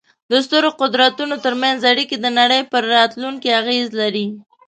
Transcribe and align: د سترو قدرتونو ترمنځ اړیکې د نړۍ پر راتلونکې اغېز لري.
د 0.31 0.33
سترو 0.45 0.69
قدرتونو 0.81 1.35
ترمنځ 1.45 1.79
اړیکې 1.91 2.15
د 2.19 2.27
نړۍ 2.39 2.61
پر 2.71 2.83
راتلونکې 2.95 3.55
اغېز 3.61 3.87
لري. 4.01 4.25